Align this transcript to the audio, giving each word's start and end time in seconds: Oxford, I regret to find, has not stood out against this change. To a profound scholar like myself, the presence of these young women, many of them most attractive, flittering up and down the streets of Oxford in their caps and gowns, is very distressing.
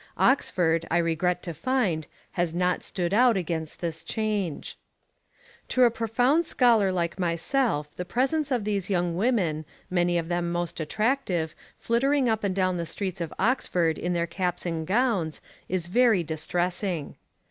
Oxford, 0.17 0.83
I 0.89 0.97
regret 0.97 1.43
to 1.43 1.53
find, 1.53 2.07
has 2.31 2.55
not 2.55 2.83
stood 2.83 3.13
out 3.13 3.37
against 3.37 3.81
this 3.81 4.03
change. 4.03 4.75
To 5.67 5.83
a 5.83 5.91
profound 5.91 6.47
scholar 6.47 6.91
like 6.91 7.19
myself, 7.19 7.95
the 7.95 8.03
presence 8.03 8.49
of 8.49 8.63
these 8.63 8.89
young 8.89 9.15
women, 9.15 9.63
many 9.91 10.17
of 10.17 10.27
them 10.27 10.51
most 10.51 10.79
attractive, 10.79 11.53
flittering 11.77 12.27
up 12.27 12.43
and 12.43 12.55
down 12.55 12.77
the 12.77 12.85
streets 12.87 13.21
of 13.21 13.31
Oxford 13.37 13.99
in 13.99 14.13
their 14.13 14.25
caps 14.25 14.65
and 14.65 14.87
gowns, 14.87 15.39
is 15.69 15.85
very 15.85 16.23
distressing. 16.23 17.15